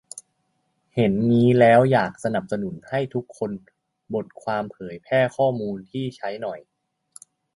[0.95, 3.25] เห็นงี้แล้วก็อยากสนับสนุนให้ทุก
[4.13, 6.59] บทความเผยแพร่ข้อมูลที่ใช้หน่อย